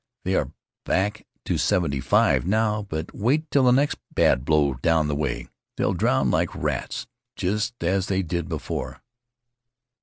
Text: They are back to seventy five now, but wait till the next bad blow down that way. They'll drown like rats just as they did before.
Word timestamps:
They 0.23 0.33
are 0.33 0.51
back 0.83 1.27
to 1.45 1.59
seventy 1.59 1.99
five 1.99 2.43
now, 2.43 2.81
but 2.89 3.13
wait 3.13 3.51
till 3.51 3.65
the 3.65 3.71
next 3.71 3.99
bad 4.11 4.43
blow 4.43 4.73
down 4.73 5.07
that 5.07 5.13
way. 5.13 5.47
They'll 5.77 5.93
drown 5.93 6.31
like 6.31 6.55
rats 6.55 7.05
just 7.35 7.83
as 7.83 8.07
they 8.07 8.23
did 8.23 8.49
before. 8.49 9.03